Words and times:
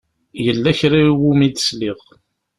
Yella 0.45 0.71
kra 0.79 0.97
i 1.09 1.11
wumi 1.19 1.47
d-sliɣ. 1.49 1.99